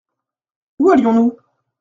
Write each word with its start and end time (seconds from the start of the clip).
Où 0.79 0.89
allions-nous? 0.89 1.37